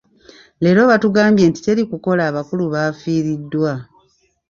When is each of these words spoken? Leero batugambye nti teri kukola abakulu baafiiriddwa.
Leero 0.63 0.81
batugambye 0.91 1.45
nti 1.49 1.59
teri 1.65 1.83
kukola 1.91 2.21
abakulu 2.29 2.63
baafiiriddwa. 2.73 3.73